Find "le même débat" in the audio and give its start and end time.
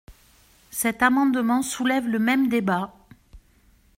2.07-2.91